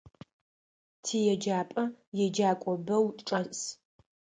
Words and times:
Тиеджапӏэ 1.03 1.83
еджакӏо 2.23 2.71
бэу 2.85 3.05
чӏэс. 3.27 3.61